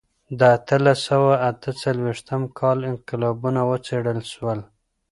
[0.39, 4.59] د اتلس سوه اته څلوېښتم کال انقلابونه وڅېړل سول.